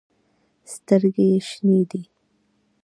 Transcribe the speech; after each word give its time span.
سترګې 0.73 1.25
ېې 1.33 1.39
شنې 1.49 1.81
دي 1.89 2.01